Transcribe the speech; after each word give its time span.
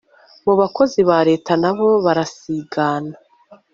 mubakozi 0.45 0.99
ba 1.09 1.17
reta 1.29 1.51
nabo 1.61 1.87
barasigana 2.05 3.13